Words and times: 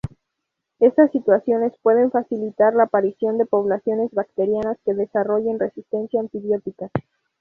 Estas 0.79 1.11
situaciones 1.11 1.73
pueden 1.83 2.09
facilitar 2.09 2.73
la 2.73 2.85
aparición 2.85 3.37
de 3.37 3.45
poblaciones 3.45 4.09
bacterianas 4.09 4.79
que 4.83 4.95
desarrollen 4.95 5.59
resistencia 5.59 6.19
antibiótica. 6.19 6.89